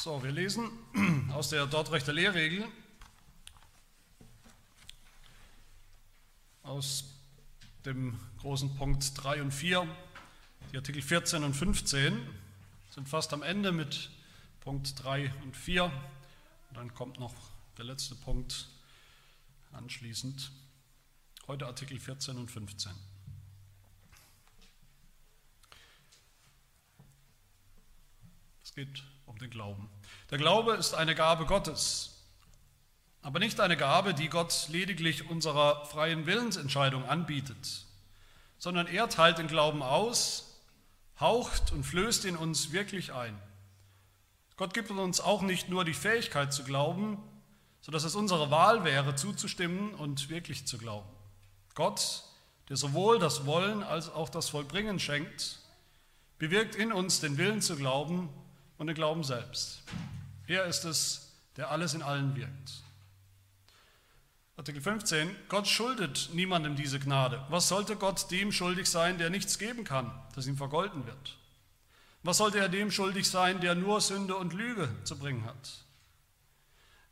[0.00, 0.70] So, wir lesen
[1.32, 2.68] aus der Dortrechter Lehrregel,
[6.62, 7.16] aus
[7.84, 9.88] dem großen Punkt 3 und 4,
[10.70, 12.16] die Artikel 14 und 15
[12.90, 14.10] sind fast am Ende mit
[14.60, 15.86] Punkt 3 und 4.
[15.86, 15.92] Und
[16.74, 17.34] dann kommt noch
[17.76, 18.68] der letzte Punkt
[19.72, 20.52] anschließend.
[21.48, 22.92] Heute Artikel 14 und 15.
[28.62, 29.88] Es geht um den Glauben.
[30.30, 32.24] Der Glaube ist eine Gabe Gottes,
[33.22, 37.86] aber nicht eine Gabe, die Gott lediglich unserer freien Willensentscheidung anbietet,
[38.58, 40.60] sondern er teilt den Glauben aus,
[41.20, 43.38] haucht und flößt ihn uns wirklich ein.
[44.56, 47.18] Gott gibt uns auch nicht nur die Fähigkeit zu glauben,
[47.80, 51.08] sodass es unsere Wahl wäre, zuzustimmen und wirklich zu glauben.
[51.74, 52.24] Gott,
[52.68, 55.60] der sowohl das Wollen als auch das Vollbringen schenkt,
[56.38, 58.28] bewirkt in uns den Willen zu glauben
[58.78, 59.82] und den Glauben selbst.
[60.46, 62.82] Er ist es, der alles in allen wirkt.
[64.56, 65.30] Artikel 15.
[65.48, 67.44] Gott schuldet niemandem diese Gnade.
[67.48, 71.36] Was sollte Gott dem schuldig sein, der nichts geben kann, das ihm vergolten wird?
[72.22, 75.84] Was sollte er dem schuldig sein, der nur Sünde und Lüge zu bringen hat?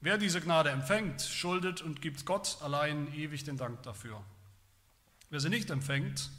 [0.01, 4.23] Wer diese Gnade empfängt, schuldet und gibt Gott allein ewig den Dank dafür.
[5.31, 6.31] Wer sie nicht empfängt,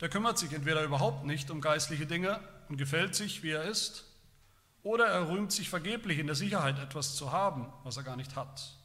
[0.00, 4.09] der kümmert sich entweder überhaupt nicht um geistliche Dinge und gefällt sich, wie er ist,
[4.82, 8.36] oder er rühmt sich vergeblich in der Sicherheit, etwas zu haben, was er gar nicht
[8.36, 8.76] hat.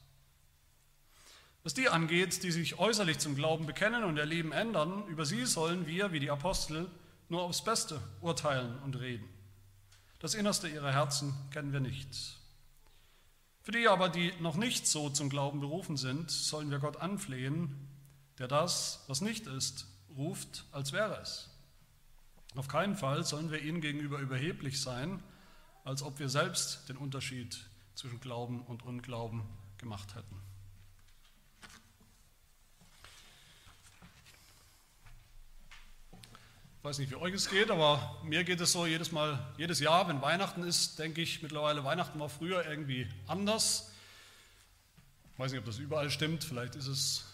[1.64, 5.46] Was die angeht, die sich äußerlich zum Glauben bekennen und ihr Leben ändern, über sie
[5.46, 6.88] sollen wir, wie die Apostel,
[7.30, 9.28] nur aufs Beste urteilen und reden.
[10.20, 12.38] Das Innerste ihrer Herzen kennen wir nicht.
[13.64, 17.90] Für die aber, die noch nicht so zum Glauben berufen sind, sollen wir Gott anflehen,
[18.38, 21.50] der das, was nicht ist, ruft, als wäre es.
[22.56, 25.24] Auf keinen Fall sollen wir ihnen gegenüber überheblich sein,
[25.86, 27.58] als ob wir selbst den Unterschied
[27.94, 29.44] zwischen Glauben und Unglauben
[29.78, 30.42] gemacht hätten.
[36.80, 39.80] Ich weiß nicht, wie euch es geht, aber mir geht es so jedes Mal, jedes
[39.80, 43.92] Jahr, wenn Weihnachten ist, denke ich mittlerweile, Weihnachten war früher irgendwie anders.
[45.34, 47.26] Ich weiß nicht, ob das überall stimmt, vielleicht ist es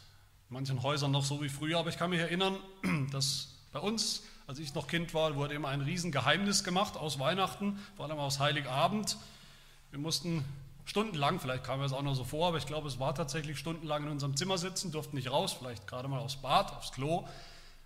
[0.49, 2.57] in manchen Häusern noch so wie früher, aber ich kann mich erinnern,
[3.11, 7.79] dass bei uns als ich noch Kind war, wurde immer ein Riesengeheimnis gemacht aus Weihnachten,
[7.95, 9.15] vor allem aus Heiligabend.
[9.91, 10.43] Wir mussten
[10.83, 14.03] stundenlang, vielleicht kam das auch noch so vor, aber ich glaube, es war tatsächlich stundenlang
[14.03, 17.25] in unserem Zimmer sitzen, durften nicht raus, vielleicht gerade mal aufs Bad, aufs Klo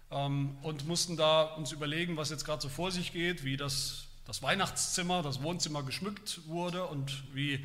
[0.10, 4.06] ähm, und mussten da uns überlegen, was jetzt gerade so vor sich geht, wie das,
[4.26, 7.64] das Weihnachtszimmer, das Wohnzimmer geschmückt wurde und wie,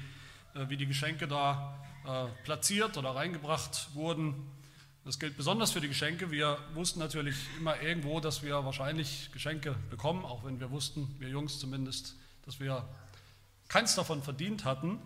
[0.54, 1.74] äh, wie die Geschenke da
[2.06, 4.34] äh, platziert oder reingebracht wurden.
[5.04, 6.30] Das gilt besonders für die Geschenke.
[6.30, 11.28] Wir wussten natürlich immer irgendwo, dass wir wahrscheinlich Geschenke bekommen, auch wenn wir wussten, wir
[11.28, 12.86] Jungs zumindest, dass wir
[13.68, 15.00] keins davon verdient hatten.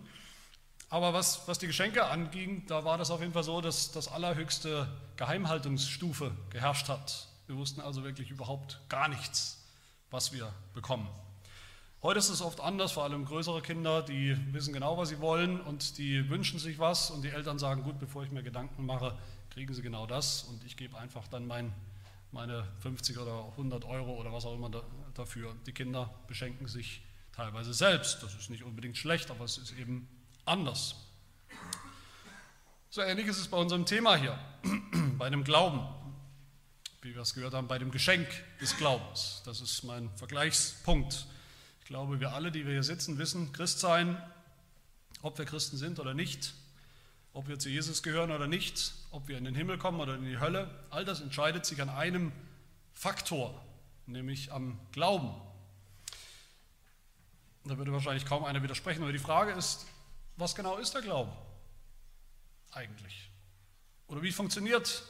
[0.89, 4.09] Aber was, was die Geschenke anging, da war das auf jeden Fall so, dass das
[4.09, 7.27] allerhöchste Geheimhaltungsstufe geherrscht hat.
[7.47, 9.63] Wir wussten also wirklich überhaupt gar nichts,
[10.11, 11.07] was wir bekommen.
[12.03, 15.59] Heute ist es oft anders, vor allem größere Kinder, die wissen genau, was sie wollen
[15.61, 19.17] und die wünschen sich was und die Eltern sagen, gut, bevor ich mir Gedanken mache,
[19.55, 21.73] kriegen sie genau das und ich gebe einfach dann mein,
[22.33, 24.83] meine 50 oder 100 Euro oder was auch immer da,
[25.13, 25.55] dafür.
[25.65, 27.01] Die Kinder beschenken sich
[27.31, 28.21] teilweise selbst.
[28.21, 30.09] Das ist nicht unbedingt schlecht, aber es ist eben
[30.43, 30.95] anders.
[32.89, 34.37] So ähnlich ist es bei unserem Thema hier,
[35.17, 35.87] bei dem Glauben,
[37.01, 38.27] wie wir es gehört haben, bei dem Geschenk
[38.59, 39.41] des Glaubens.
[39.45, 41.27] Das ist mein Vergleichspunkt.
[41.79, 44.21] Ich glaube, wir alle, die wir hier sitzen, wissen, Christ sein,
[45.21, 46.53] ob wir Christen sind oder nicht,
[47.35, 50.23] ob wir zu Jesus gehören oder nicht, ob wir in den Himmel kommen oder in
[50.23, 52.31] die Hölle, all das entscheidet sich an einem
[52.93, 53.61] Faktor,
[54.05, 55.35] nämlich am Glauben.
[57.65, 59.85] Da würde wahrscheinlich kaum einer widersprechen, aber die Frage ist,
[60.37, 61.35] was genau ist der Glaube
[62.71, 63.29] eigentlich?
[64.07, 65.03] Oder wie funktioniert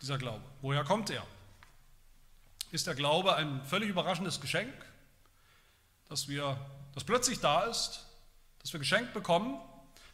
[0.00, 0.44] dieser Glaube?
[0.60, 1.26] Woher kommt er?
[2.70, 4.72] Ist der Glaube ein völlig überraschendes Geschenk,
[6.08, 6.64] dass wir,
[6.94, 8.06] das plötzlich da ist,
[8.60, 9.60] dass wir geschenkt bekommen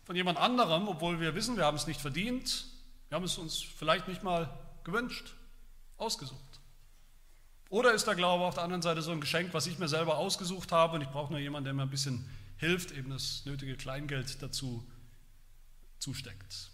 [0.09, 2.65] von jemand anderem, obwohl wir wissen, wir haben es nicht verdient,
[3.11, 4.49] wir haben es uns vielleicht nicht mal
[4.83, 5.35] gewünscht,
[5.99, 6.61] ausgesucht.
[7.69, 10.17] Oder ist der Glaube auf der anderen Seite so ein Geschenk, was ich mir selber
[10.17, 12.27] ausgesucht habe und ich brauche nur jemanden, der mir ein bisschen
[12.57, 14.83] hilft, eben das nötige Kleingeld dazu
[15.99, 16.71] zusteckt.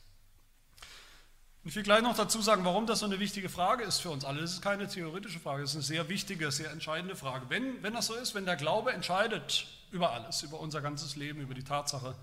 [1.64, 4.24] Ich will gleich noch dazu sagen, warum das so eine wichtige Frage ist für uns
[4.24, 4.42] alle.
[4.42, 7.46] Das ist keine theoretische Frage, das ist eine sehr wichtige, sehr entscheidende Frage.
[7.48, 11.40] Wenn, wenn das so ist, wenn der Glaube entscheidet über alles, über unser ganzes Leben,
[11.40, 12.14] über die Tatsache,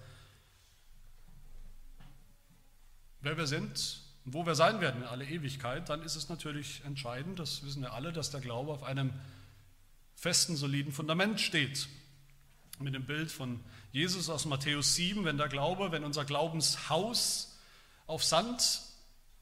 [3.21, 6.81] wer wir sind und wo wir sein werden in alle Ewigkeit, dann ist es natürlich
[6.85, 9.11] entscheidend, das wissen wir alle, dass der Glaube auf einem
[10.15, 11.87] festen, soliden Fundament steht.
[12.79, 13.59] mit dem Bild von
[13.91, 17.59] Jesus aus Matthäus 7, wenn der Glaube, wenn unser Glaubenshaus
[18.07, 18.81] auf Sand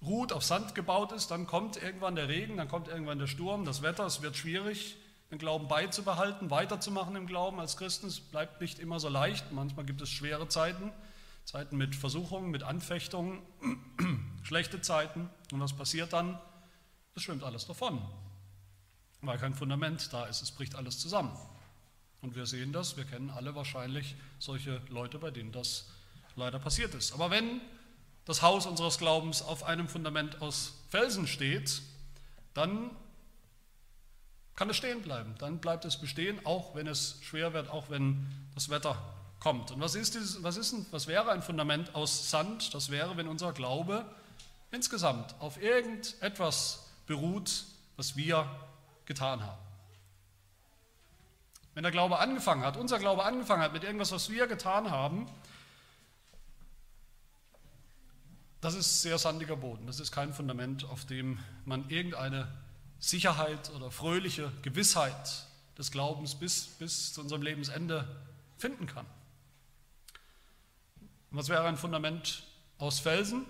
[0.01, 3.65] ruht, auf Sand gebaut ist, dann kommt irgendwann der Regen, dann kommt irgendwann der Sturm,
[3.65, 4.97] das Wetter, es wird schwierig,
[5.31, 8.07] den Glauben beizubehalten, weiterzumachen im Glauben als Christen.
[8.07, 10.91] Es bleibt nicht immer so leicht, manchmal gibt es schwere Zeiten,
[11.49, 13.41] Zeiten mit Versuchungen, mit Anfechtungen,
[14.43, 15.31] schlechte Zeiten.
[15.51, 16.39] Und was passiert dann?
[17.15, 17.99] Es schwimmt alles davon,
[19.21, 21.35] weil kein Fundament da ist, es bricht alles zusammen.
[22.21, 25.89] Und wir sehen das, wir kennen alle wahrscheinlich solche Leute, bei denen das
[26.35, 27.13] leider passiert ist.
[27.13, 27.61] Aber wenn
[28.25, 31.81] das Haus unseres Glaubens auf einem Fundament aus Felsen steht,
[32.53, 32.91] dann
[34.55, 35.33] kann es stehen bleiben.
[35.39, 39.71] Dann bleibt es bestehen, auch wenn es schwer wird, auch wenn das Wetter kommt.
[39.71, 42.73] Und was, ist dieses, was, ist, was wäre ein Fundament aus Sand?
[42.73, 44.05] Das wäre, wenn unser Glaube
[44.71, 47.65] insgesamt auf irgendetwas beruht,
[47.95, 48.49] was wir
[49.05, 49.59] getan haben.
[51.73, 55.27] Wenn der Glaube angefangen hat, unser Glaube angefangen hat mit irgendwas, was wir getan haben,
[58.61, 59.87] das ist sehr sandiger Boden.
[59.87, 62.51] Das ist kein Fundament, auf dem man irgendeine
[62.99, 65.47] Sicherheit oder fröhliche Gewissheit
[65.77, 68.05] des Glaubens bis, bis zu unserem Lebensende
[68.57, 69.05] finden kann.
[71.31, 72.43] Und was wäre ein Fundament
[72.77, 73.45] aus Felsen?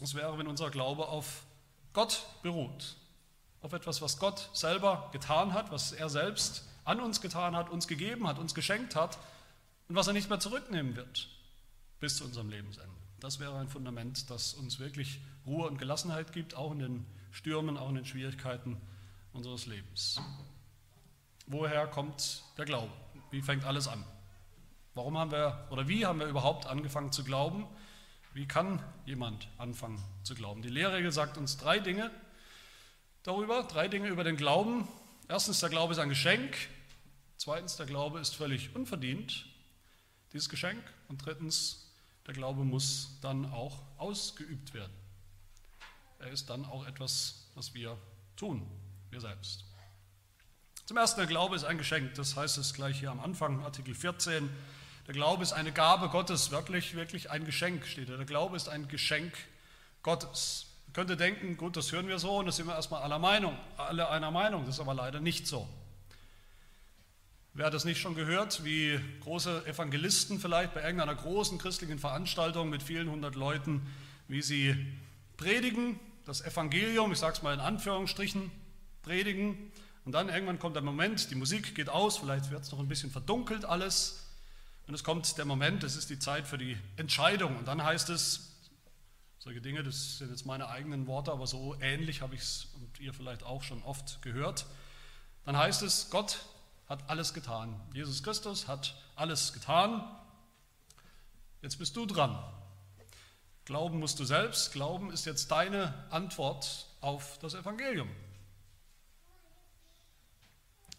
[0.00, 1.44] Das wäre, wenn unser Glaube auf
[1.92, 2.96] Gott beruht,
[3.62, 7.88] auf etwas, was Gott selber getan hat, was er selbst an uns getan hat, uns
[7.88, 9.18] gegeben hat, uns geschenkt hat
[9.88, 11.28] und was er nicht mehr zurücknehmen wird
[11.98, 12.94] bis zu unserem Lebensende.
[13.20, 17.78] Das wäre ein Fundament, das uns wirklich Ruhe und Gelassenheit gibt, auch in den Stürmen,
[17.78, 18.80] auch in den Schwierigkeiten
[19.32, 20.20] unseres Lebens.
[21.46, 22.92] Woher kommt der Glaube?
[23.30, 24.04] Wie fängt alles an?
[24.96, 27.66] Warum haben wir oder wie haben wir überhaupt angefangen zu glauben?
[28.32, 30.62] Wie kann jemand anfangen zu glauben?
[30.62, 32.10] Die Lehrregel sagt uns drei Dinge
[33.22, 34.88] darüber, drei Dinge über den Glauben.
[35.28, 36.56] Erstens, der Glaube ist ein Geschenk.
[37.36, 39.44] Zweitens, der Glaube ist völlig unverdient,
[40.32, 40.82] dieses Geschenk.
[41.08, 41.92] Und drittens,
[42.26, 44.94] der Glaube muss dann auch ausgeübt werden.
[46.20, 47.98] Er ist dann auch etwas, was wir
[48.34, 48.66] tun,
[49.10, 49.66] wir selbst.
[50.86, 52.14] Zum Ersten, der Glaube ist ein Geschenk.
[52.14, 54.48] Das heißt es gleich hier am Anfang, Artikel 14.
[55.06, 58.16] Der Glaube ist eine Gabe Gottes, wörtlich, wirklich ein Geschenk steht da.
[58.16, 59.32] Der Glaube ist ein Geschenk
[60.02, 60.66] Gottes.
[60.86, 63.56] Man könnte denken, gut, das hören wir so und das sind wir erstmal aller Meinung,
[63.76, 64.64] alle einer Meinung.
[64.66, 65.68] Das ist aber leider nicht so.
[67.54, 72.68] Wer hat das nicht schon gehört, wie große Evangelisten vielleicht bei irgendeiner großen christlichen Veranstaltung
[72.68, 73.86] mit vielen hundert Leuten,
[74.26, 74.74] wie sie
[75.36, 78.50] predigen, das Evangelium, ich sage es mal in Anführungsstrichen,
[79.02, 79.70] predigen
[80.04, 82.88] und dann irgendwann kommt der Moment, die Musik geht aus, vielleicht wird es noch ein
[82.88, 84.25] bisschen verdunkelt alles
[84.86, 88.08] und es kommt der Moment, es ist die Zeit für die Entscheidung und dann heißt
[88.10, 88.52] es,
[89.38, 93.00] solche Dinge, das sind jetzt meine eigenen Worte, aber so ähnlich habe ich es und
[93.00, 94.66] ihr vielleicht auch schon oft gehört,
[95.44, 96.40] dann heißt es, Gott
[96.88, 97.80] hat alles getan.
[97.92, 100.04] Jesus Christus hat alles getan.
[101.62, 102.38] Jetzt bist du dran.
[103.64, 104.72] Glauben musst du selbst.
[104.72, 108.08] Glauben ist jetzt deine Antwort auf das Evangelium,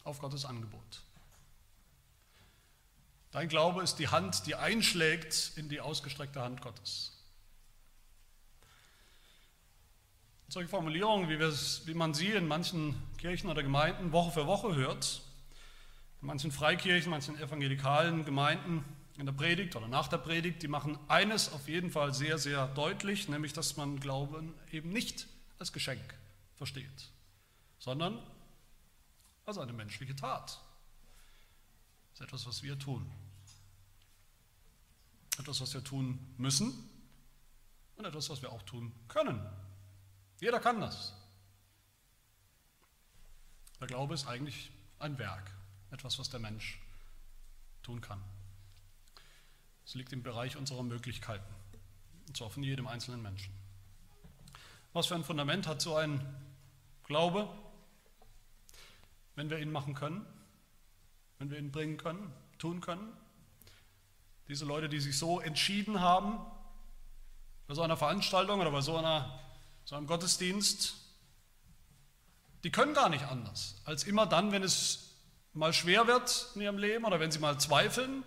[0.03, 1.01] auf Gottes Angebot.
[3.37, 7.15] Dein Glaube ist die Hand, die einschlägt in die ausgestreckte Hand Gottes.
[10.47, 15.21] Solche Formulierungen, wie, wie man sie in manchen Kirchen oder Gemeinden Woche für Woche hört,
[16.19, 18.83] in manchen Freikirchen, manchen evangelikalen Gemeinden
[19.19, 22.65] in der Predigt oder nach der Predigt, die machen eines auf jeden Fall sehr, sehr
[22.69, 25.27] deutlich, nämlich dass man Glauben eben nicht
[25.59, 26.15] als Geschenk
[26.55, 27.11] versteht,
[27.77, 28.17] sondern
[29.45, 30.59] als eine menschliche Tat.
[32.13, 33.05] Das ist etwas, was wir tun.
[35.37, 36.89] Etwas, was wir tun müssen
[37.95, 39.41] und etwas, was wir auch tun können.
[40.39, 41.13] Jeder kann das.
[43.79, 45.51] Der Glaube ist eigentlich ein Werk
[45.91, 46.79] etwas, was der Mensch
[47.83, 48.21] tun kann.
[49.85, 51.53] Es liegt im Bereich unserer Möglichkeiten,
[52.27, 53.53] und zwar von jedem einzelnen Menschen.
[54.93, 56.21] Was für ein Fundament hat so ein
[57.03, 57.47] Glaube,
[59.35, 60.25] wenn wir ihn machen können,
[61.39, 63.13] wenn wir ihn bringen können, tun können?
[64.47, 66.39] Diese Leute, die sich so entschieden haben,
[67.67, 69.39] bei so einer Veranstaltung oder bei so, einer,
[69.83, 70.95] so einem Gottesdienst,
[72.63, 75.11] die können gar nicht anders, als immer dann, wenn es
[75.53, 78.23] mal schwer wird in ihrem Leben oder wenn sie mal zweifeln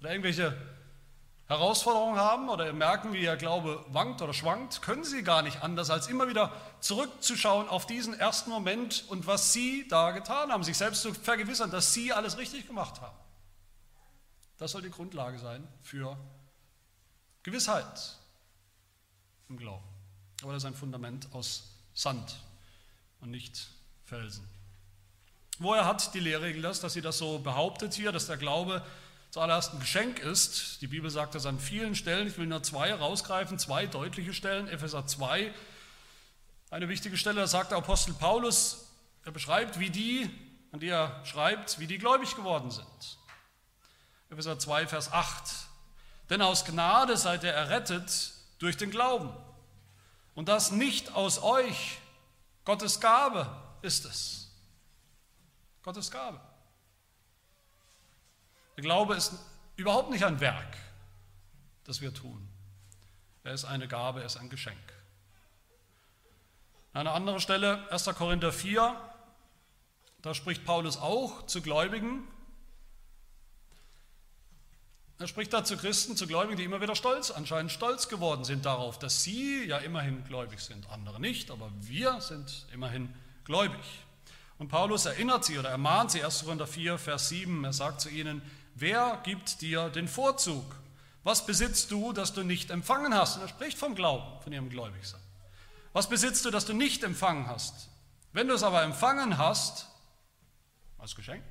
[0.00, 0.56] oder irgendwelche
[1.46, 5.90] Herausforderungen haben oder merken, wie ihr Glaube wankt oder schwankt, können sie gar nicht anders,
[5.90, 10.76] als immer wieder zurückzuschauen auf diesen ersten Moment und was sie da getan haben, sich
[10.76, 13.16] selbst zu vergewissern, dass sie alles richtig gemacht haben.
[14.60, 16.18] Das soll die Grundlage sein für
[17.42, 18.18] Gewissheit
[19.48, 19.82] im Glauben.
[20.42, 22.36] Aber das ist ein Fundament aus Sand
[23.22, 23.70] und nicht
[24.04, 24.46] Felsen.
[25.58, 28.84] Woher hat die Lehrregel das, dass sie das so behauptet hier, dass der Glaube
[29.30, 30.82] zuallererst ein Geschenk ist.
[30.82, 32.28] Die Bibel sagt das an vielen Stellen.
[32.28, 34.68] Ich will nur zwei rausgreifen, zwei deutliche Stellen.
[34.68, 35.54] Epheser 2,
[36.68, 38.90] eine wichtige Stelle, da sagt der Apostel Paulus,
[39.24, 40.28] er beschreibt, wie die,
[40.70, 43.19] an die er schreibt, wie die gläubig geworden sind.
[44.30, 45.42] Epheser 2, Vers 8.
[46.30, 49.30] Denn aus Gnade seid ihr errettet durch den Glauben.
[50.34, 51.98] Und das nicht aus euch.
[52.64, 53.50] Gottes Gabe
[53.82, 54.50] ist es.
[55.82, 56.40] Gottes Gabe.
[58.76, 59.32] Der Glaube ist
[59.76, 60.76] überhaupt nicht ein Werk,
[61.84, 62.48] das wir tun.
[63.42, 64.78] Er ist eine Gabe, er ist ein Geschenk.
[66.92, 68.04] An einer anderen Stelle, 1.
[68.16, 68.94] Korinther 4,
[70.22, 72.26] da spricht Paulus auch zu Gläubigen.
[75.20, 78.64] Er spricht da zu Christen, zu Gläubigen, die immer wieder stolz, anscheinend stolz geworden sind
[78.64, 80.88] darauf, dass sie ja immerhin gläubig sind.
[80.90, 83.78] Andere nicht, aber wir sind immerhin gläubig.
[84.56, 86.44] Und Paulus erinnert sie oder ermahnt sie, 1.
[86.44, 88.40] Korinther 4, Vers 7, er sagt zu ihnen,
[88.74, 90.64] wer gibt dir den Vorzug?
[91.22, 93.36] Was besitzt du, das du nicht empfangen hast?
[93.36, 95.20] Und er spricht vom Glauben, von ihrem Gläubigsein.
[95.92, 97.90] Was besitzt du, das du nicht empfangen hast?
[98.32, 99.86] Wenn du es aber empfangen hast,
[100.96, 101.44] als Geschenk,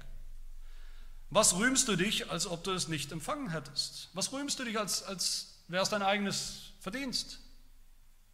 [1.30, 4.10] was rühmst du dich, als ob du es nicht empfangen hättest?
[4.14, 7.40] Was rühmst du dich, als, als wäre es dein eigenes Verdienst?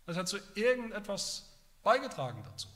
[0.06, 1.50] Als hättest du irgendetwas
[1.84, 2.68] beigetragen dazu.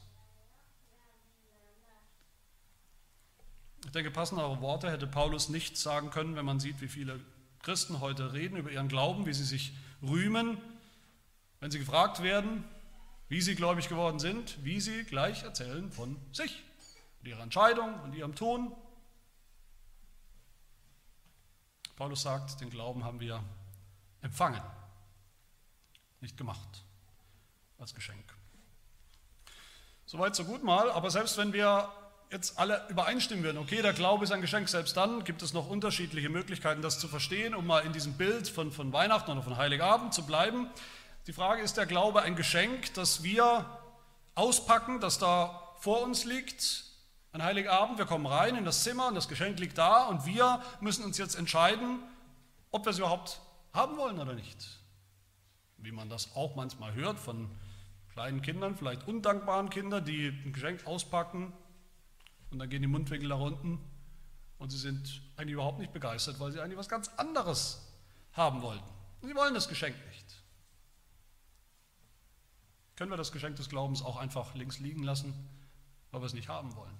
[3.85, 7.19] Ich denke, passendere Worte hätte Paulus nicht sagen können, wenn man sieht, wie viele
[7.61, 10.57] Christen heute reden über ihren Glauben, wie sie sich rühmen,
[11.59, 12.63] wenn sie gefragt werden,
[13.29, 16.63] wie sie gläubig geworden sind, wie sie gleich erzählen von sich
[17.19, 18.71] und ihrer Entscheidung und ihrem Tun.
[21.99, 23.43] Paulus sagt, den Glauben haben wir
[24.21, 24.61] empfangen,
[26.21, 26.85] nicht gemacht,
[27.77, 28.23] als Geschenk.
[30.05, 31.91] Soweit, so gut mal, aber selbst wenn wir
[32.31, 35.67] jetzt alle übereinstimmen würden, okay, der Glaube ist ein Geschenk, selbst dann gibt es noch
[35.67, 39.57] unterschiedliche Möglichkeiten, das zu verstehen, um mal in diesem Bild von, von Weihnachten oder von
[39.57, 40.69] Heiligabend zu bleiben.
[41.27, 43.65] Die Frage ist der Glaube ein Geschenk, das wir
[44.35, 46.88] auspacken, das da vor uns liegt,
[47.31, 50.61] an Heiligabend, wir kommen rein in das Zimmer und das Geschenk liegt da und wir
[50.81, 51.99] müssen uns jetzt entscheiden,
[52.71, 53.39] ob wir es überhaupt
[53.73, 54.79] haben wollen oder nicht.
[55.77, 57.49] Wie man das auch manchmal hört von
[58.13, 61.53] kleinen Kindern, vielleicht undankbaren Kindern, die ein Geschenk auspacken
[62.49, 63.79] und dann gehen die Mundwinkel nach unten
[64.57, 67.93] und sie sind eigentlich überhaupt nicht begeistert, weil sie eigentlich was ganz anderes
[68.33, 68.89] haben wollten.
[69.21, 70.43] sie wollen das Geschenk nicht.
[72.95, 75.33] Können wir das Geschenk des Glaubens auch einfach links liegen lassen,
[76.11, 76.98] weil wir es nicht haben wollen?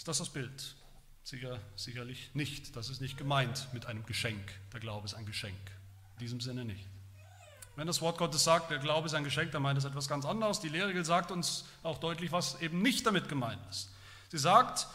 [0.00, 0.74] Ist das das Bild?
[1.24, 2.74] Sicher, sicherlich nicht.
[2.74, 4.50] Das ist nicht gemeint mit einem Geschenk.
[4.72, 5.58] Der Glaube ist ein Geschenk.
[6.14, 6.86] In diesem Sinne nicht.
[7.76, 10.24] Wenn das Wort Gottes sagt, der Glaube ist ein Geschenk, dann meint es etwas ganz
[10.24, 10.58] anderes.
[10.60, 13.90] Die Lehregel sagt uns auch deutlich, was eben nicht damit gemeint ist.
[14.30, 14.86] Sie sagt,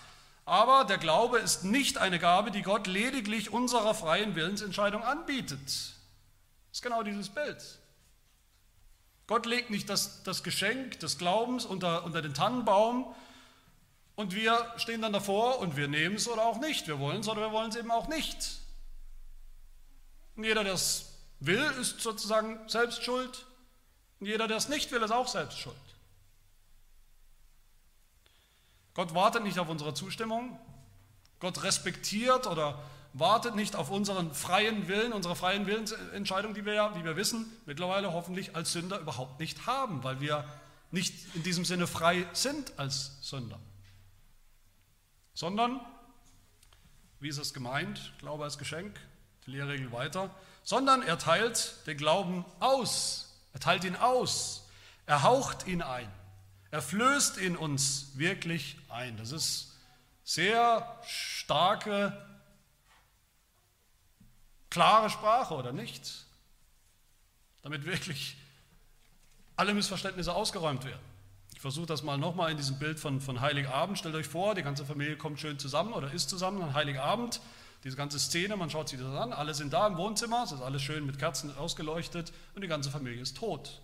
[0.44, 5.68] aber der Glaube ist nicht eine Gabe, die Gott lediglich unserer freien Willensentscheidung anbietet.
[5.68, 5.94] Das
[6.72, 7.64] ist genau dieses Bild.
[9.28, 13.14] Gott legt nicht das, das Geschenk des Glaubens unter, unter den Tannenbaum
[14.16, 16.88] und wir stehen dann davor und wir nehmen es oder auch nicht.
[16.88, 18.60] Wir wollen es oder wir wollen es eben auch nicht.
[20.36, 23.46] Und jeder, der es will, ist sozusagen selbst schuld.
[24.20, 25.76] Und jeder, der es nicht will, ist auch selbst schuld.
[28.94, 30.58] Gott wartet nicht auf unsere Zustimmung.
[31.40, 32.82] Gott respektiert oder
[33.12, 37.46] wartet nicht auf unseren freien Willen, unsere freien Willensentscheidung, die wir ja, wie wir wissen,
[37.66, 40.46] mittlerweile hoffentlich als Sünder überhaupt nicht haben, weil wir
[40.92, 43.60] nicht in diesem Sinne frei sind als Sünder.
[45.36, 45.80] Sondern,
[47.20, 49.00] wie ist es gemeint, Glaube als Geschenk,
[49.46, 54.68] die Lehrregel weiter, sondern er teilt den Glauben aus, er teilt ihn aus,
[55.06, 56.12] er haucht ihn ein,
[56.72, 59.18] er flößt ihn uns wirklich ein.
[59.18, 59.76] Das ist
[60.24, 62.18] sehr starke
[64.76, 66.26] klare Sprache oder nicht?
[67.62, 68.36] Damit wirklich
[69.56, 71.15] alle Missverständnisse ausgeräumt werden.
[71.66, 73.98] Versuche das mal nochmal in diesem Bild von, von Heiligabend.
[73.98, 77.42] Stellt euch vor, die ganze Familie kommt schön zusammen oder ist zusammen an Heiligabend.
[77.84, 80.62] Diese ganze Szene, man schaut sich das an, alle sind da im Wohnzimmer, es ist
[80.62, 83.82] alles schön mit Kerzen ausgeleuchtet und die ganze Familie ist tot.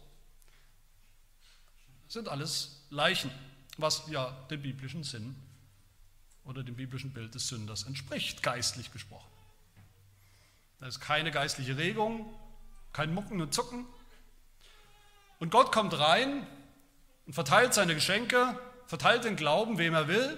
[2.03, 3.31] Das sind alles Leichen,
[3.79, 5.35] was ja dem biblischen Sinn
[6.45, 9.31] oder dem biblischen Bild des Sünders entspricht, geistlich gesprochen.
[10.79, 12.31] Da ist keine geistliche Regung,
[12.93, 13.87] kein Mucken und Zucken.
[15.39, 16.45] Und Gott kommt rein
[17.25, 20.37] und verteilt seine Geschenke, verteilt den Glauben, wem er will.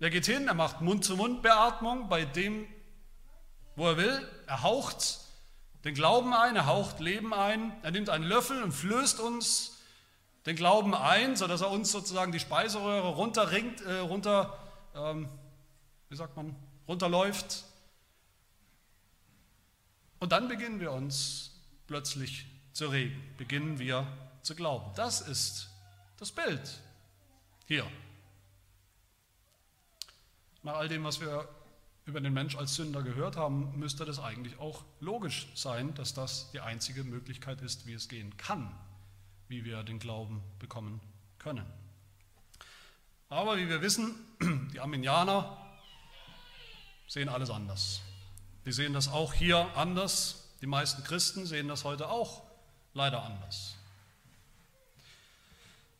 [0.00, 2.66] Er geht hin, er macht Mund-zu-Mund-Beatmung bei dem,
[3.76, 4.28] wo er will.
[4.46, 5.20] Er haucht
[5.84, 7.72] den Glauben ein, er haucht Leben ein.
[7.82, 9.78] Er nimmt einen Löffel und flößt uns
[10.46, 14.58] den Glauben ein, sodass er uns sozusagen die Speiseröhre runterringt, äh, runter,
[14.94, 15.28] ähm,
[16.10, 16.54] wie sagt man,
[16.86, 17.64] runterläuft.
[20.20, 21.50] Und dann beginnen wir uns
[21.86, 24.06] plötzlich zu regen, beginnen wir
[24.42, 24.90] zu glauben.
[24.96, 25.68] Das ist
[26.18, 26.80] das Bild
[27.66, 27.86] hier.
[30.62, 31.48] Nach all dem, was wir
[32.06, 36.50] über den Mensch als Sünder gehört haben, müsste das eigentlich auch logisch sein, dass das
[36.52, 38.74] die einzige Möglichkeit ist, wie es gehen kann,
[39.48, 41.00] wie wir den Glauben bekommen
[41.38, 41.66] können.
[43.28, 44.14] Aber wie wir wissen,
[44.72, 45.56] die Arminianer
[47.06, 48.02] sehen alles anders.
[48.66, 50.50] Die sehen das auch hier anders.
[50.60, 52.42] Die meisten Christen sehen das heute auch
[52.92, 53.76] leider anders.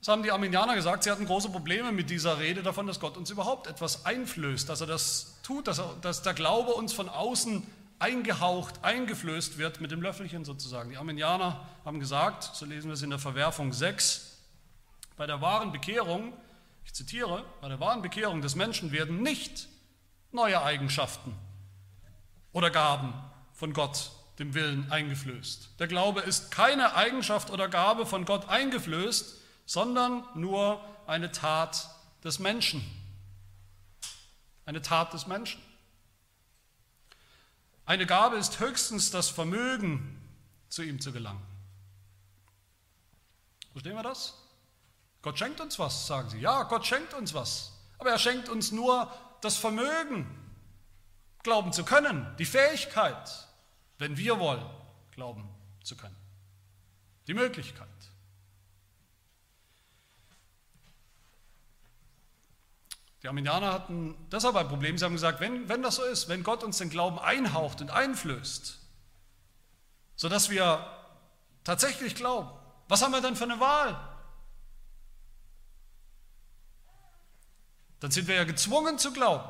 [0.04, 3.16] Das haben die Arminianer gesagt, sie hatten große Probleme mit dieser Rede davon, dass Gott
[3.16, 7.08] uns überhaupt etwas einflößt, dass er das tut, dass, er, dass der Glaube uns von
[7.08, 7.66] außen
[8.00, 10.90] eingehaucht, eingeflößt wird mit dem Löffelchen sozusagen.
[10.90, 14.40] Die Arminianer haben gesagt, so lesen wir es in der Verwerfung 6,
[15.16, 16.34] bei der wahren Bekehrung,
[16.84, 19.68] ich zitiere, bei der wahren Bekehrung des Menschen werden nicht
[20.32, 21.34] neue Eigenschaften
[22.52, 23.14] oder Gaben
[23.54, 25.70] von Gott, dem Willen, eingeflößt.
[25.78, 31.88] Der Glaube ist keine Eigenschaft oder Gabe von Gott eingeflößt, sondern nur eine Tat
[32.22, 32.84] des Menschen.
[34.66, 35.62] Eine Tat des Menschen.
[37.86, 40.20] Eine Gabe ist höchstens das Vermögen,
[40.68, 41.42] zu ihm zu gelangen.
[43.72, 44.34] Verstehen wir das?
[45.20, 46.38] Gott schenkt uns was, sagen sie.
[46.38, 47.72] Ja, Gott schenkt uns was.
[47.98, 50.26] Aber er schenkt uns nur das Vermögen,
[51.42, 53.48] glauben zu können, die Fähigkeit,
[53.98, 54.64] wenn wir wollen,
[55.12, 55.48] glauben
[55.82, 56.16] zu können.
[57.26, 57.88] Die Möglichkeit.
[63.24, 64.98] Die Arminianer hatten deshalb ein Problem.
[64.98, 67.90] Sie haben gesagt, wenn, wenn das so ist, wenn Gott uns den Glauben einhaucht und
[67.90, 68.78] einflößt,
[70.14, 70.86] sodass wir
[71.64, 72.50] tatsächlich glauben,
[72.86, 73.98] was haben wir dann für eine Wahl?
[78.00, 79.48] Dann sind wir ja gezwungen zu glauben.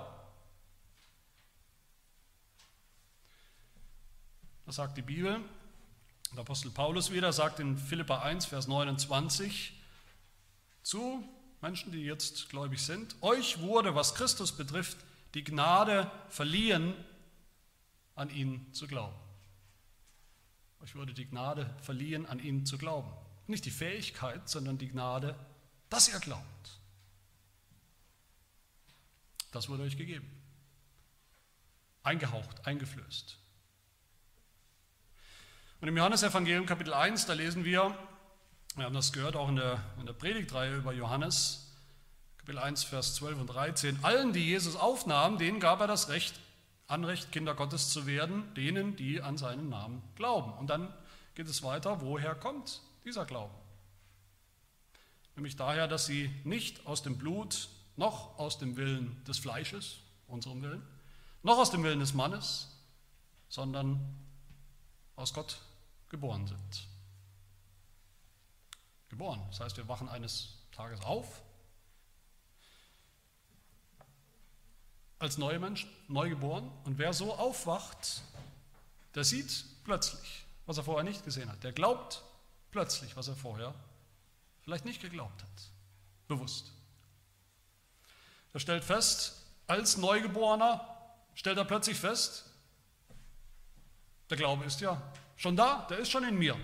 [4.66, 5.40] Das sagt die Bibel.
[6.30, 9.76] Der Apostel Paulus wieder sagt in Philippa 1, Vers 29
[10.84, 11.28] zu
[11.64, 14.98] Menschen, die jetzt gläubig sind, euch wurde, was Christus betrifft,
[15.32, 16.92] die Gnade verliehen,
[18.14, 19.16] an ihn zu glauben.
[20.82, 23.10] Euch wurde die Gnade verliehen, an ihn zu glauben.
[23.46, 25.38] Nicht die Fähigkeit, sondern die Gnade,
[25.88, 26.80] dass ihr glaubt.
[29.50, 30.30] Das wurde euch gegeben.
[32.02, 33.38] Eingehaucht, eingeflößt.
[35.80, 37.96] Und im Johannesevangelium Kapitel 1, da lesen wir,
[38.76, 41.72] wir haben das gehört auch in der, in der Predigtreihe über Johannes,
[42.38, 44.02] Kapitel 1, Vers 12 und 13.
[44.02, 46.40] Allen, die Jesus aufnahmen, denen gab er das Recht,
[46.88, 50.52] Anrecht, Kinder Gottes zu werden, denen, die an seinen Namen glauben.
[50.54, 50.92] Und dann
[51.36, 53.54] geht es weiter, woher kommt dieser Glauben?
[55.36, 60.62] Nämlich daher, dass sie nicht aus dem Blut, noch aus dem Willen des Fleisches, unserem
[60.62, 60.82] Willen,
[61.44, 62.76] noch aus dem Willen des Mannes,
[63.48, 64.00] sondern
[65.14, 65.60] aus Gott
[66.08, 66.88] geboren sind
[69.14, 69.40] geboren.
[69.50, 71.42] Das heißt, wir wachen eines Tages auf
[75.20, 76.70] als neue Menschen, neu geboren.
[76.84, 78.22] Und wer so aufwacht,
[79.14, 81.62] der sieht plötzlich, was er vorher nicht gesehen hat.
[81.62, 82.22] Der glaubt
[82.72, 83.72] plötzlich, was er vorher
[84.62, 85.70] vielleicht nicht geglaubt hat.
[86.26, 86.72] Bewusst.
[88.52, 90.86] Er stellt fest, als Neugeborener
[91.34, 92.50] stellt er plötzlich fest,
[94.28, 95.00] der Glaube ist ja
[95.36, 96.56] schon da, der ist schon in mir.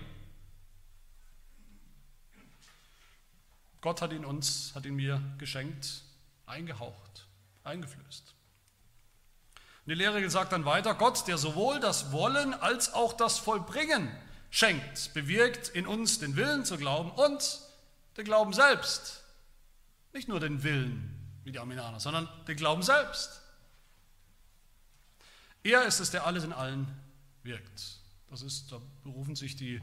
[3.81, 6.03] Gott hat ihn uns, hat ihn mir geschenkt,
[6.45, 7.27] eingehaucht,
[7.63, 8.35] eingeflößt.
[9.85, 14.15] Und die Lehre sagt dann weiter, Gott, der sowohl das Wollen als auch das Vollbringen
[14.51, 17.61] schenkt, bewirkt in uns den Willen zu glauben und
[18.17, 19.23] den Glauben selbst.
[20.13, 23.41] Nicht nur den Willen, wie die Arminianer, sondern den Glauben selbst.
[25.63, 26.87] Er ist es, der alles in allen
[27.43, 27.99] wirkt.
[28.29, 29.81] Das ist, da berufen sich die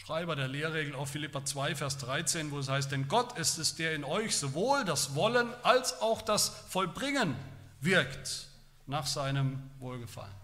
[0.00, 3.76] Schreiber der Lehrregel auf Philippa 2, Vers 13, wo es heißt, denn Gott ist es,
[3.76, 7.36] der in euch sowohl das Wollen als auch das Vollbringen
[7.82, 8.48] wirkt
[8.86, 10.34] nach seinem Wohlgefallen.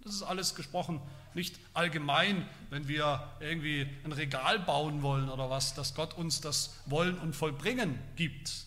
[0.00, 1.02] Das ist alles gesprochen,
[1.34, 6.74] nicht allgemein, wenn wir irgendwie ein Regal bauen wollen oder was, dass Gott uns das
[6.86, 8.64] Wollen und Vollbringen gibt.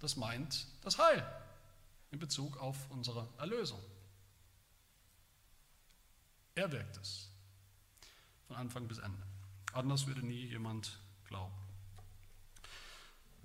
[0.00, 1.24] Das meint das Heil
[2.10, 3.80] in Bezug auf unsere Erlösung.
[6.56, 7.30] Er wirkt es
[8.48, 9.25] von Anfang bis Ende.
[9.76, 11.52] Anders würde nie jemand glauben.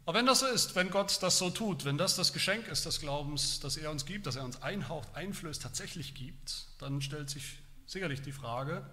[0.06, 2.86] Aber wenn das so ist, wenn Gott das so tut, wenn das das Geschenk ist
[2.86, 7.30] des Glaubens, das er uns gibt, das er uns einhaucht, einflößt, tatsächlich gibt, dann stellt
[7.30, 8.90] sich sicherlich die Frage,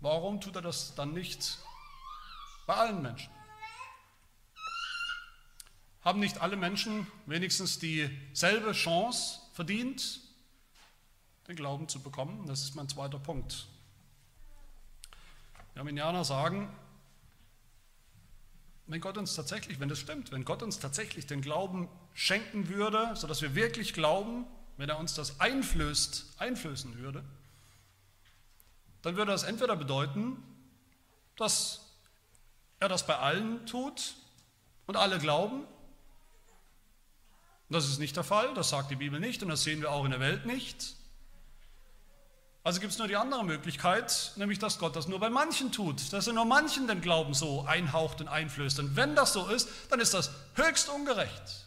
[0.00, 1.58] warum tut er das dann nicht
[2.66, 3.32] bei allen Menschen?
[6.02, 10.20] Haben nicht alle Menschen wenigstens dieselbe Chance verdient,
[11.48, 12.46] den Glauben zu bekommen.
[12.46, 13.66] Das ist mein zweiter Punkt.
[15.76, 16.68] Arminianer sagen,
[18.86, 23.16] wenn Gott uns tatsächlich, wenn das stimmt, wenn Gott uns tatsächlich den Glauben schenken würde,
[23.16, 27.24] sodass wir wirklich glauben, wenn er uns das einflößt, einflößen würde,
[29.02, 30.42] dann würde das entweder bedeuten,
[31.36, 31.80] dass
[32.80, 34.14] er das bei allen tut
[34.86, 35.64] und alle glauben.
[37.70, 40.04] Das ist nicht der Fall, das sagt die Bibel nicht und das sehen wir auch
[40.04, 40.96] in der Welt nicht.
[42.64, 46.14] Also gibt es nur die andere Möglichkeit, nämlich dass Gott das nur bei manchen tut,
[46.14, 48.78] dass er nur manchen den Glauben so einhaucht und einflößt.
[48.78, 51.66] Und wenn das so ist, dann ist das höchst ungerecht.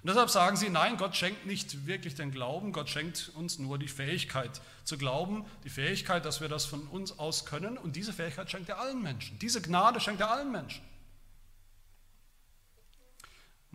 [0.00, 3.78] Und deshalb sagen sie, nein, Gott schenkt nicht wirklich den Glauben, Gott schenkt uns nur
[3.78, 7.76] die Fähigkeit zu glauben, die Fähigkeit, dass wir das von uns aus können.
[7.76, 9.38] Und diese Fähigkeit schenkt er allen Menschen.
[9.40, 10.80] Diese Gnade schenkt er allen Menschen.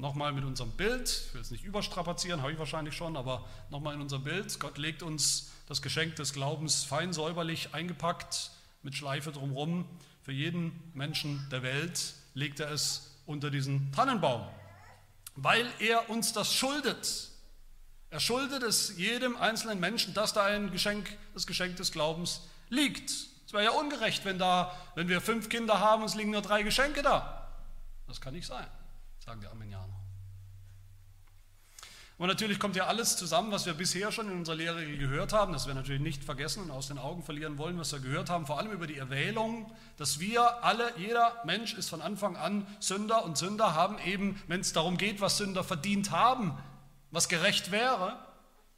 [0.01, 3.93] Nochmal mit unserem Bild, ich will es nicht überstrapazieren, habe ich wahrscheinlich schon, aber nochmal
[3.93, 4.59] in unserem Bild.
[4.59, 8.49] Gott legt uns das Geschenk des Glaubens fein säuberlich eingepackt,
[8.81, 9.85] mit Schleife drumherum.
[10.23, 14.47] Für jeden Menschen der Welt legt er es unter diesen Tannenbaum,
[15.35, 17.29] weil er uns das schuldet.
[18.09, 23.11] Er schuldet es jedem einzelnen Menschen, dass da ein Geschenk, das Geschenk des Glaubens liegt.
[23.45, 26.41] Es wäre ja ungerecht, wenn, da, wenn wir fünf Kinder haben und es liegen nur
[26.41, 27.51] drei Geschenke da.
[28.07, 28.65] Das kann nicht sein
[29.23, 30.01] sagen die Armenianer.
[32.17, 35.53] Und natürlich kommt ja alles zusammen, was wir bisher schon in unserer Lehre gehört haben,
[35.53, 38.45] das wir natürlich nicht vergessen und aus den Augen verlieren wollen, was wir gehört haben,
[38.45, 43.25] vor allem über die Erwählung, dass wir alle, jeder Mensch ist von Anfang an Sünder
[43.25, 46.55] und Sünder haben eben, wenn es darum geht, was Sünder verdient haben,
[47.09, 48.19] was gerecht wäre,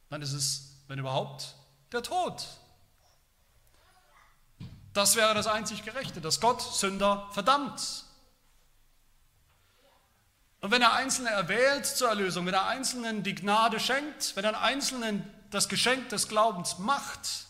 [0.08, 1.54] dann ist es, wenn überhaupt,
[1.92, 2.46] der Tod.
[4.94, 8.03] Das wäre das einzig Gerechte, dass Gott Sünder verdammt.
[10.64, 14.62] Und wenn er Einzelne erwählt zur Erlösung, wenn er Einzelnen die Gnade schenkt, wenn er
[14.62, 17.44] Einzelnen das Geschenk des Glaubens macht,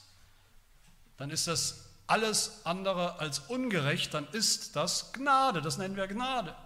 [1.16, 6.56] dann ist das alles andere als ungerecht, dann ist das Gnade, das nennen wir Gnade.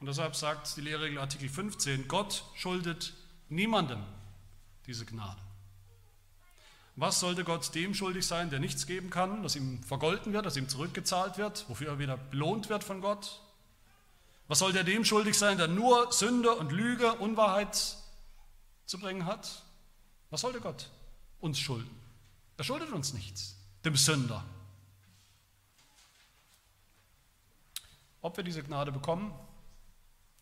[0.00, 3.12] Und deshalb sagt die Lehrregel Artikel 15, Gott schuldet
[3.48, 4.02] niemandem
[4.88, 5.40] diese Gnade.
[6.94, 10.56] Was sollte Gott dem schuldig sein, der nichts geben kann, dass ihm vergolten wird, dass
[10.56, 13.40] ihm zurückgezahlt wird, wofür er wieder belohnt wird von Gott?
[14.48, 17.96] Was sollte er dem schuldig sein, der nur Sünde und Lüge, Unwahrheit
[18.84, 19.62] zu bringen hat?
[20.28, 20.90] Was sollte Gott
[21.40, 21.90] uns schulden?
[22.58, 24.44] Er schuldet uns nichts, dem Sünder.
[28.20, 29.32] Ob wir diese Gnade bekommen,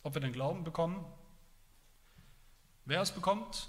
[0.02, 1.04] ob wir den Glauben bekommen,
[2.84, 3.68] wer es bekommt,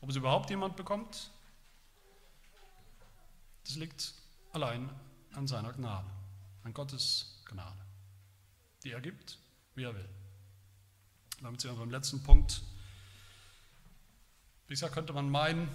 [0.00, 1.30] ob es überhaupt jemand bekommt,
[3.64, 4.14] das liegt
[4.52, 4.88] allein
[5.32, 6.08] an seiner Gnade,
[6.62, 7.80] an Gottes Gnade,
[8.82, 9.38] die er gibt,
[9.74, 10.08] wie er will.
[11.42, 12.62] Damit sind wir beim letzten Punkt.
[14.66, 15.68] Bisher könnte man meinen,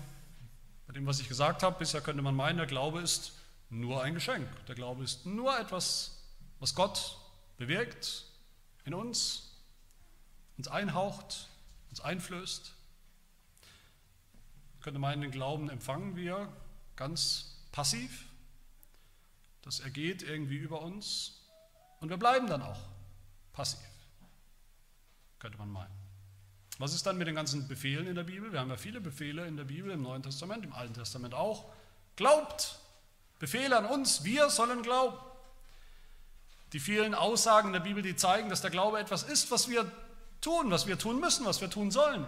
[0.87, 3.33] bei dem, was ich gesagt habe, bisher könnte man meinen, der Glaube ist
[3.69, 4.47] nur ein Geschenk.
[4.67, 6.23] Der Glaube ist nur etwas,
[6.59, 7.17] was Gott
[7.57, 8.25] bewirkt
[8.85, 9.51] in uns,
[10.57, 11.47] uns einhaucht,
[11.89, 12.73] uns einflößt.
[14.73, 16.51] Man könnte meinen, den Glauben empfangen wir
[16.95, 18.25] ganz passiv.
[19.61, 21.41] Das ergeht irgendwie über uns
[21.99, 22.79] und wir bleiben dann auch
[23.53, 23.79] passiv,
[25.37, 25.93] könnte man meinen.
[26.77, 28.53] Was ist dann mit den ganzen Befehlen in der Bibel?
[28.53, 31.71] Wir haben ja viele Befehle in der Bibel, im Neuen Testament, im Alten Testament auch.
[32.15, 32.79] Glaubt!
[33.37, 35.17] Befehle an uns, wir sollen glauben.
[36.71, 39.91] Die vielen Aussagen in der Bibel, die zeigen, dass der Glaube etwas ist, was wir
[40.39, 42.25] tun, was wir tun müssen, was wir tun sollen.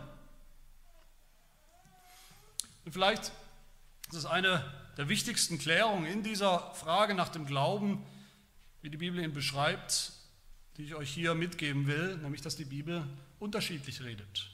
[2.84, 3.32] Und vielleicht
[4.10, 4.64] ist es eine
[4.98, 8.04] der wichtigsten Klärungen in dieser Frage nach dem Glauben,
[8.82, 10.14] wie die Bibel ihn beschreibt,
[10.78, 13.06] die ich euch hier mitgeben will, nämlich dass die Bibel
[13.40, 14.50] unterschiedlich redet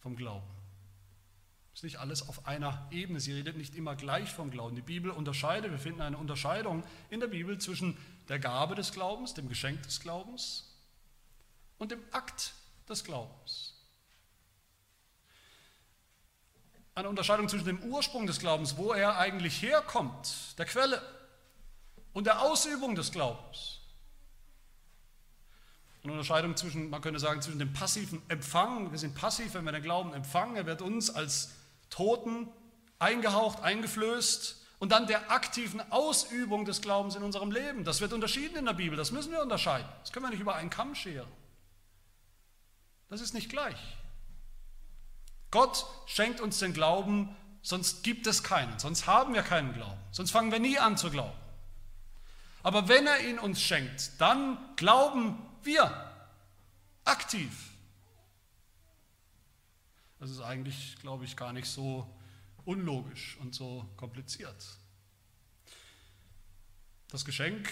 [0.00, 0.46] vom Glauben.
[1.72, 4.76] Es ist nicht alles auf einer Ebene, sie redet nicht immer gleich vom Glauben.
[4.76, 7.96] Die Bibel unterscheidet, wir finden eine Unterscheidung in der Bibel zwischen
[8.28, 10.76] der Gabe des Glaubens, dem Geschenk des Glaubens
[11.78, 12.52] und dem Akt
[12.88, 13.71] des Glaubens.
[16.94, 21.00] Eine Unterscheidung zwischen dem Ursprung des Glaubens, wo er eigentlich herkommt, der Quelle,
[22.12, 23.80] und der Ausübung des Glaubens.
[26.02, 29.72] Eine Unterscheidung zwischen, man könnte sagen, zwischen dem passiven Empfang, wir sind passiv, wenn wir
[29.72, 31.52] den Glauben empfangen, er wird uns als
[31.88, 32.48] Toten
[32.98, 37.84] eingehaucht, eingeflößt, und dann der aktiven Ausübung des Glaubens in unserem Leben.
[37.84, 39.88] Das wird unterschieden in der Bibel, das müssen wir unterscheiden.
[40.00, 41.30] Das können wir nicht über einen Kamm scheren.
[43.08, 43.76] Das ist nicht gleich.
[45.52, 50.32] Gott schenkt uns den Glauben, sonst gibt es keinen, sonst haben wir keinen Glauben, sonst
[50.32, 51.38] fangen wir nie an zu glauben.
[52.64, 56.10] Aber wenn er ihn uns schenkt, dann glauben wir
[57.04, 57.70] aktiv.
[60.18, 62.08] Das ist eigentlich, glaube ich, gar nicht so
[62.64, 64.64] unlogisch und so kompliziert.
[67.08, 67.68] Das Geschenk,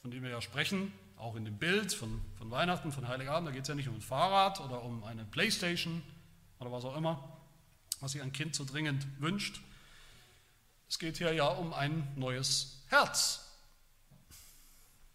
[0.00, 3.52] von dem wir ja sprechen, auch in dem Bild von, von Weihnachten, von Heiligabend, da
[3.52, 6.02] geht es ja nicht um ein Fahrrad oder um eine Playstation
[6.58, 7.36] oder was auch immer,
[8.00, 9.60] was sich ein Kind so dringend wünscht.
[10.88, 13.46] Es geht hier ja um ein neues Herz,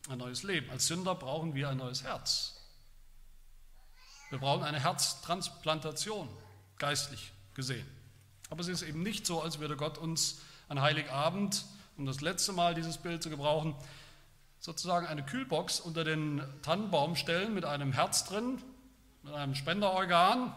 [0.08, 0.70] ein neues Leben.
[0.70, 2.62] Als Sünder brauchen wir ein neues Herz.
[4.30, 6.30] Wir brauchen eine Herztransplantation,
[6.78, 7.88] geistlich gesehen.
[8.50, 11.66] Aber es ist eben nicht so, als würde Gott uns an Heiligabend,
[11.98, 13.76] um das letzte Mal dieses Bild zu gebrauchen,
[14.66, 18.60] sozusagen eine Kühlbox unter den Tannenbaum stellen mit einem Herz drin,
[19.22, 20.56] mit einem Spenderorgan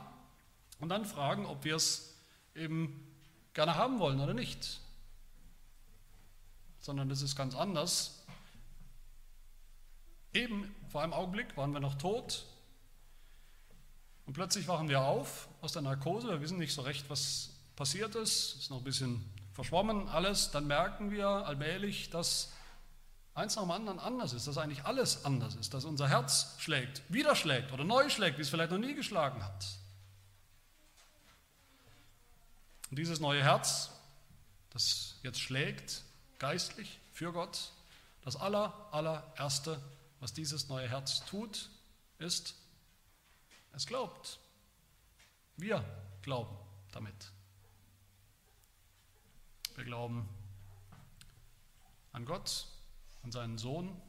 [0.80, 2.16] und dann fragen, ob wir es
[2.54, 3.06] eben
[3.52, 4.80] gerne haben wollen oder nicht.
[6.80, 8.24] Sondern es ist ganz anders.
[10.32, 12.46] Eben vor einem Augenblick waren wir noch tot
[14.24, 16.28] und plötzlich wachen wir auf aus der Narkose.
[16.28, 18.56] Wir wissen nicht so recht, was passiert ist.
[18.56, 20.50] Ist noch ein bisschen verschwommen alles.
[20.50, 22.54] Dann merken wir allmählich, dass
[23.38, 27.02] eins nach dem anderen anders ist, dass eigentlich alles anders ist, dass unser Herz schlägt,
[27.08, 29.66] wieder schlägt oder neu schlägt, wie es vielleicht noch nie geschlagen hat.
[32.90, 33.90] Und dieses neue Herz,
[34.70, 36.02] das jetzt schlägt,
[36.38, 37.72] geistlich für Gott,
[38.22, 39.80] das aller, allererste,
[40.20, 41.70] was dieses neue Herz tut,
[42.18, 42.54] ist,
[43.72, 44.40] es glaubt.
[45.56, 45.84] Wir
[46.22, 46.56] glauben
[46.92, 47.32] damit.
[49.76, 50.28] Wir glauben
[52.12, 52.66] an Gott,
[53.22, 54.00] an seinen Sohn,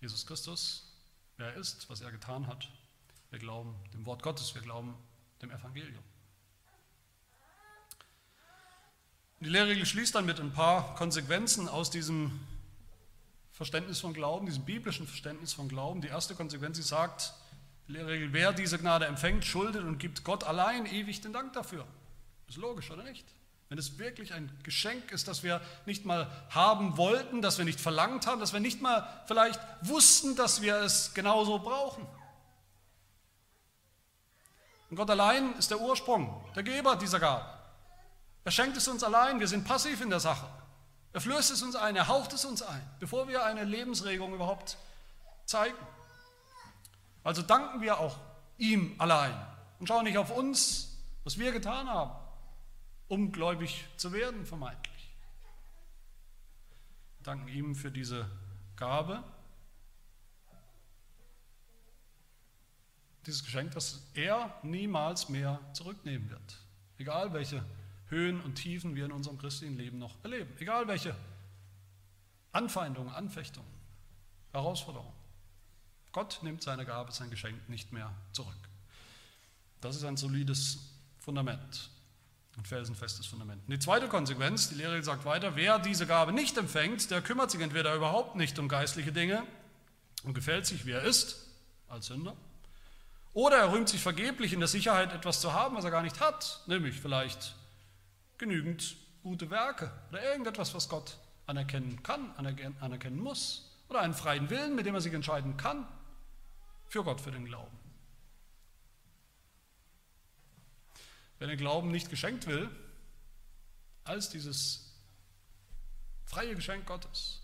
[0.00, 0.96] Jesus Christus,
[1.36, 2.68] wer er ist, was er getan hat.
[3.30, 4.94] Wir glauben dem Wort Gottes, wir glauben
[5.42, 6.02] dem Evangelium.
[9.40, 12.40] Die Lehrregel schließt dann mit ein paar Konsequenzen aus diesem
[13.52, 16.00] Verständnis von Glauben, diesem biblischen Verständnis von Glauben.
[16.00, 17.34] Die erste Konsequenz, sie sagt,
[17.86, 21.86] die Lehrregel, wer diese Gnade empfängt, schuldet und gibt Gott allein ewig den Dank dafür.
[22.48, 23.26] Ist logisch, oder nicht?
[23.68, 27.80] Wenn es wirklich ein Geschenk ist, das wir nicht mal haben wollten, das wir nicht
[27.80, 32.06] verlangt haben, dass wir nicht mal vielleicht wussten, dass wir es genauso brauchen.
[34.88, 37.44] Und Gott allein ist der Ursprung, der Geber dieser Gabe.
[38.44, 40.46] Er schenkt es uns allein, wir sind passiv in der Sache.
[41.12, 44.78] Er flößt es uns ein, er haucht es uns ein, bevor wir eine Lebensregung überhaupt
[45.44, 45.76] zeigen.
[47.22, 48.16] Also danken wir auch
[48.56, 49.34] ihm allein
[49.78, 52.17] und schauen nicht auf uns, was wir getan haben
[53.08, 55.10] um gläubig zu werden, vermeintlich.
[57.18, 58.30] Wir danken ihm für diese
[58.76, 59.24] Gabe,
[63.26, 66.58] dieses Geschenk, das er niemals mehr zurücknehmen wird.
[66.98, 67.64] Egal welche
[68.08, 70.50] Höhen und Tiefen wir in unserem christlichen Leben noch erleben.
[70.58, 71.14] Egal welche
[72.52, 73.70] Anfeindungen, Anfechtungen,
[74.52, 75.12] Herausforderungen.
[76.12, 78.56] Gott nimmt seine Gabe, sein Geschenk nicht mehr zurück.
[79.80, 80.78] Das ist ein solides
[81.18, 81.90] Fundament.
[82.58, 83.62] Ein felsenfestes Fundament.
[83.66, 87.52] Und die zweite Konsequenz, die Lehre sagt weiter, wer diese Gabe nicht empfängt, der kümmert
[87.52, 89.44] sich entweder überhaupt nicht um geistliche Dinge
[90.24, 91.46] und gefällt sich, wie er ist,
[91.88, 92.36] als Sünder,
[93.32, 96.18] oder er rühmt sich vergeblich in der Sicherheit, etwas zu haben, was er gar nicht
[96.18, 97.54] hat, nämlich vielleicht
[98.38, 101.16] genügend gute Werke oder irgendetwas, was Gott
[101.46, 102.34] anerkennen kann,
[102.80, 105.86] anerkennen muss, oder einen freien Willen, mit dem er sich entscheiden kann
[106.88, 107.78] für Gott, für den Glauben.
[111.38, 112.70] Wer den Glauben nicht geschenkt will,
[114.04, 114.94] als dieses
[116.24, 117.40] freie Geschenk Gottes,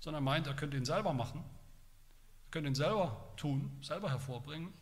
[0.00, 1.44] sondern meint, er könnte ihn selber machen,
[2.46, 4.72] er könnte ihn selber tun, selber hervorbringen,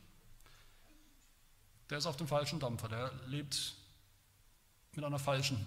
[1.91, 3.75] der ist auf dem falschen Dampfer, der lebt
[4.95, 5.67] mit einer falschen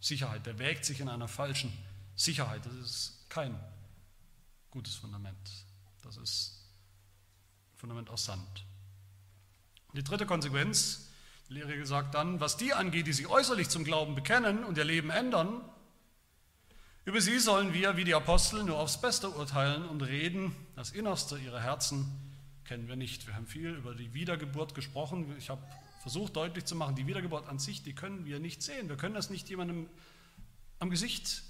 [0.00, 1.72] Sicherheit, der wägt sich in einer falschen
[2.16, 2.66] Sicherheit.
[2.66, 3.58] Das ist kein
[4.70, 5.50] gutes Fundament.
[6.02, 6.66] Das ist
[7.72, 8.66] ein Fundament aus Sand.
[9.94, 11.11] Die dritte Konsequenz
[11.52, 14.84] die Lehre sagt dann, was die angeht, die sich äußerlich zum Glauben bekennen und ihr
[14.84, 15.60] Leben ändern,
[17.04, 20.54] über sie sollen wir, wie die Apostel, nur aufs Beste urteilen und reden.
[20.76, 22.06] Das Innerste ihrer Herzen
[22.64, 23.26] kennen wir nicht.
[23.26, 25.34] Wir haben viel über die Wiedergeburt gesprochen.
[25.36, 25.60] Ich habe
[26.00, 28.88] versucht deutlich zu machen, die Wiedergeburt an sich, die können wir nicht sehen.
[28.88, 29.90] Wir können das nicht jemandem
[30.78, 31.42] am Gesicht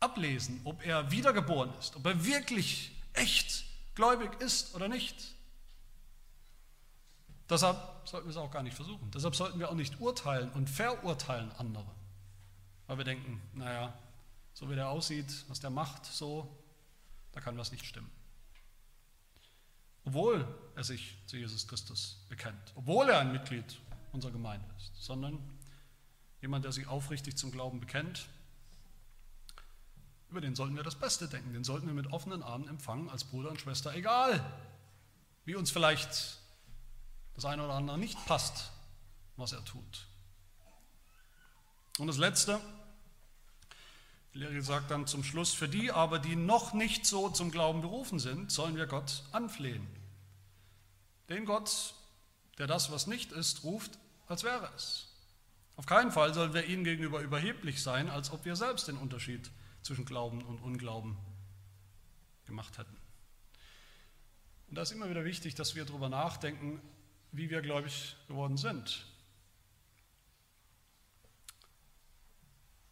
[0.00, 5.34] ablesen, ob er wiedergeboren ist, ob er wirklich echt gläubig ist oder nicht.
[7.48, 9.10] Deshalb sollten wir es auch gar nicht versuchen.
[9.10, 11.90] Deshalb sollten wir auch nicht urteilen und verurteilen andere.
[12.86, 13.92] Weil wir denken, naja,
[14.52, 16.48] so wie der aussieht, was der macht, so,
[17.32, 18.10] da kann was nicht stimmen.
[20.04, 23.78] Obwohl er sich zu Jesus Christus bekennt, obwohl er ein Mitglied
[24.12, 25.38] unserer Gemeinde ist, sondern
[26.40, 28.28] jemand, der sich aufrichtig zum Glauben bekennt,
[30.30, 33.24] über den sollten wir das Beste denken, den sollten wir mit offenen Armen empfangen als
[33.24, 34.44] Bruder und Schwester, egal
[35.44, 36.38] wie uns vielleicht
[37.36, 38.72] das eine oder andere nicht passt,
[39.36, 40.06] was er tut.
[41.98, 42.60] Und das Letzte,
[44.34, 47.82] die Lehre sagt dann zum Schluss, für die aber, die noch nicht so zum Glauben
[47.82, 49.86] berufen sind, sollen wir Gott anflehen.
[51.28, 51.94] Den Gott,
[52.58, 55.08] der das, was nicht ist, ruft, als wäre es.
[55.76, 59.50] Auf keinen Fall sollen wir ihnen gegenüber überheblich sein, als ob wir selbst den Unterschied
[59.82, 61.16] zwischen Glauben und Unglauben
[62.46, 62.96] gemacht hätten.
[64.68, 66.80] Und da ist immer wieder wichtig, dass wir darüber nachdenken,
[67.36, 69.04] wie wir gläubig geworden sind.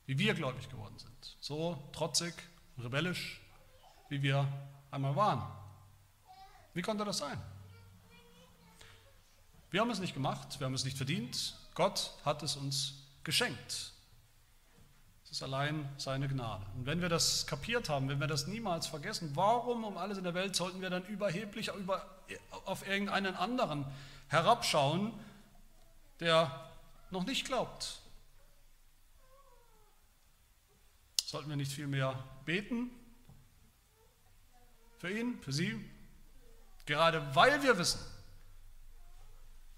[0.06, 1.36] Wie wir gläubig geworden sind.
[1.40, 2.34] So trotzig,
[2.78, 3.40] rebellisch,
[4.10, 4.46] wie wir
[4.90, 5.42] einmal waren.
[6.74, 7.40] Wie konnte das sein?
[9.70, 11.56] Wir haben es nicht gemacht, wir haben es nicht verdient.
[11.74, 13.92] Gott hat es uns geschenkt.
[15.24, 16.66] Es ist allein seine Gnade.
[16.76, 20.24] Und wenn wir das kapiert haben, wenn wir das niemals vergessen, warum um alles in
[20.24, 22.04] der Welt sollten wir dann überheblich über,
[22.66, 23.86] auf irgendeinen anderen
[24.28, 25.12] herabschauen,
[26.20, 26.70] der
[27.10, 28.00] noch nicht glaubt?
[31.24, 32.90] Sollten wir nicht vielmehr beten
[34.98, 35.90] für ihn, für sie?
[36.86, 38.00] Gerade weil wir wissen,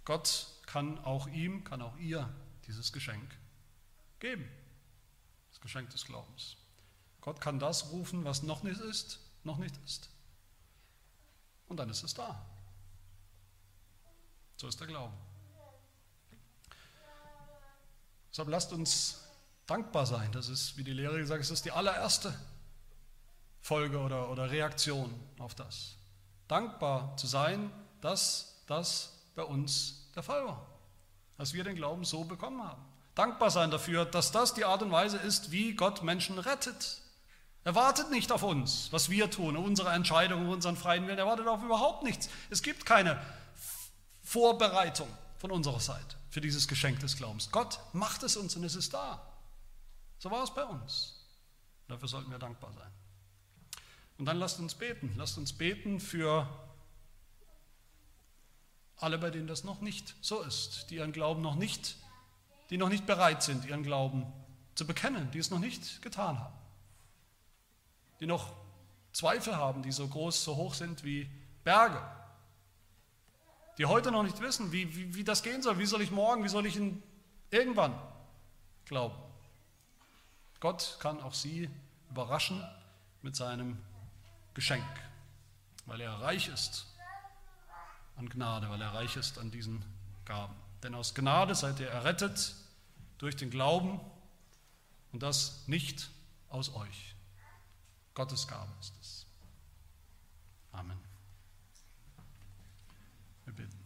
[0.04, 2.28] Gott kann auch ihm, kann auch ihr
[2.66, 3.38] dieses Geschenk
[4.18, 4.48] geben.
[5.50, 6.56] Das Geschenk des Glaubens.
[7.20, 10.10] Gott kann das rufen, was noch nicht ist, noch nicht ist.
[11.68, 12.44] Und dann ist es da.
[14.56, 15.12] So ist der Glaube.
[18.30, 19.22] Deshalb lasst uns
[19.66, 20.30] dankbar sein.
[20.32, 22.34] Das ist, wie die Lehre gesagt das ist die allererste
[23.60, 25.96] Folge oder, oder Reaktion auf das.
[26.48, 30.66] Dankbar zu sein, dass das bei uns der Fall war.
[31.36, 32.82] Dass wir den Glauben so bekommen haben.
[33.14, 37.00] Dankbar sein dafür, dass das die Art und Weise ist, wie Gott Menschen rettet.
[37.64, 41.18] Er wartet nicht auf uns, was wir tun, unsere Entscheidungen, unseren freien Willen.
[41.18, 42.28] Er wartet auf überhaupt nichts.
[42.48, 43.20] Es gibt keine
[44.26, 45.08] Vorbereitung
[45.38, 47.52] von unserer Seite für dieses Geschenk des Glaubens.
[47.52, 49.24] Gott macht es uns und es ist da.
[50.18, 51.24] So war es bei uns.
[51.86, 52.90] Dafür sollten wir dankbar sein.
[54.18, 55.14] Und dann lasst uns beten.
[55.16, 56.48] Lasst uns beten für
[58.96, 61.96] alle, bei denen das noch nicht so ist, die ihren Glauben noch nicht,
[62.70, 64.26] die noch nicht bereit sind, ihren Glauben
[64.74, 66.58] zu bekennen, die es noch nicht getan haben,
[68.18, 68.52] die noch
[69.12, 71.30] Zweifel haben, die so groß, so hoch sind wie
[71.62, 72.02] Berge,
[73.78, 76.44] die heute noch nicht wissen, wie, wie, wie das gehen soll, wie soll ich morgen,
[76.44, 77.02] wie soll ich in
[77.50, 77.94] irgendwann
[78.84, 79.16] glauben.
[80.60, 81.68] Gott kann auch sie
[82.10, 82.62] überraschen
[83.22, 83.78] mit seinem
[84.54, 84.84] Geschenk,
[85.84, 86.86] weil er reich ist
[88.16, 89.84] an Gnade, weil er reich ist an diesen
[90.24, 90.54] Gaben.
[90.82, 92.54] Denn aus Gnade seid ihr errettet
[93.18, 94.00] durch den Glauben
[95.12, 96.10] und das nicht
[96.48, 97.14] aus euch.
[98.14, 99.26] Gottes Gabe ist es.
[100.72, 100.98] Amen.
[103.44, 103.78] Wir bitten.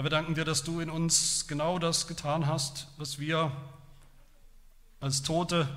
[0.00, 3.52] Herr, wir danken dir, dass du in uns genau das getan hast, was wir
[4.98, 5.68] als tote,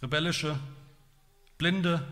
[0.00, 0.56] rebellische,
[1.56, 2.06] blinde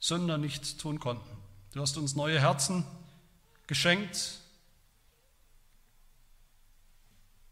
[0.00, 1.30] Sünder nicht tun konnten.
[1.74, 2.84] Du hast uns neue Herzen
[3.68, 4.40] geschenkt,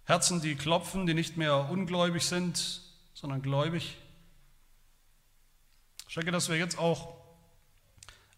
[0.03, 2.83] Herzen, die klopfen, die nicht mehr ungläubig sind,
[3.15, 3.97] sondern gläubig.
[6.09, 7.16] Ich denke, dass wir jetzt auch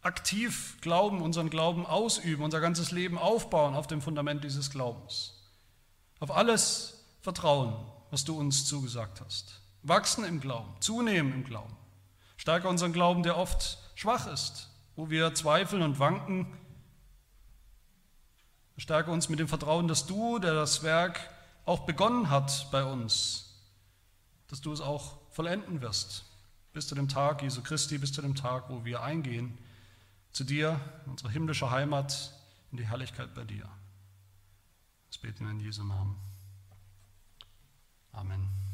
[0.09, 5.35] aktiv glauben, unseren Glauben ausüben, unser ganzes Leben aufbauen auf dem Fundament dieses Glaubens.
[6.19, 7.77] Auf alles vertrauen,
[8.11, 9.61] was du uns zugesagt hast.
[9.83, 11.77] Wachsen im Glauben, zunehmen im Glauben.
[12.39, 16.57] Stärke unseren Glauben, der oft schwach ist, wo wir zweifeln und wanken.
[18.79, 21.21] Stärke uns mit dem Vertrauen, dass du, der das Werk
[21.67, 23.61] auch begonnen hat bei uns,
[24.47, 26.25] dass du es auch vollenden wirst,
[26.73, 29.59] bis zu dem Tag Jesu Christi, bis zu dem Tag, wo wir eingehen
[30.39, 32.33] zu dir, unsere himmlische Heimat,
[32.71, 33.69] in die Herrlichkeit bei dir.
[35.09, 36.17] Das beten wir in Jesu Namen.
[38.13, 38.68] Amen.